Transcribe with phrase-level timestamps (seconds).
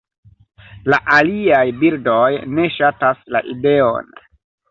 [0.93, 2.23] La aliaj birdoj
[2.59, 4.09] ne ŝatas la ideon.